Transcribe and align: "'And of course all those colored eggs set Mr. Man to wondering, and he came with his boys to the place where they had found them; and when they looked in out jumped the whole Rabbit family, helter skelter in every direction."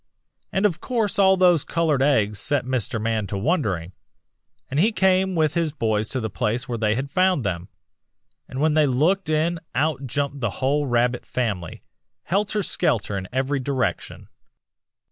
"'And 0.51 0.65
of 0.65 0.81
course 0.81 1.19
all 1.19 1.37
those 1.37 1.63
colored 1.63 2.01
eggs 2.01 2.39
set 2.39 2.65
Mr. 2.65 2.99
Man 2.99 3.27
to 3.27 3.37
wondering, 3.37 3.91
and 4.67 4.79
he 4.79 4.91
came 4.91 5.35
with 5.35 5.53
his 5.53 5.71
boys 5.71 6.09
to 6.09 6.19
the 6.19 6.27
place 6.27 6.67
where 6.67 6.79
they 6.79 6.95
had 6.95 7.11
found 7.11 7.43
them; 7.45 7.69
and 8.47 8.59
when 8.59 8.73
they 8.73 8.87
looked 8.87 9.29
in 9.29 9.59
out 9.75 10.07
jumped 10.07 10.39
the 10.39 10.49
whole 10.57 10.87
Rabbit 10.87 11.23
family, 11.23 11.83
helter 12.23 12.63
skelter 12.63 13.15
in 13.15 13.27
every 13.31 13.59
direction." 13.59 14.27